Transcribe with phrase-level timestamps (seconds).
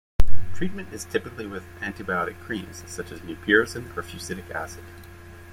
[0.55, 4.83] Treatment is typically with antibiotic creams such as mupirocin or fusidic acid.